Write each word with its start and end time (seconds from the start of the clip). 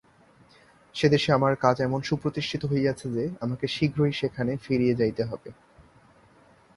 সেদেশে 0.95 1.29
আমার 1.33 1.53
কাজ 1.55 1.75
এমন 1.81 1.99
সুপ্রতিষ্ঠিত 2.01 2.61
হইয়াছে 2.65 3.07
যে, 3.11 3.23
আমাকে 3.41 3.65
শীঘ্র 3.67 3.99
সেখানে 4.11 4.51
ফিরিয়া 4.57 4.95
যাইতে 4.95 5.23
হইবে। 5.23 5.49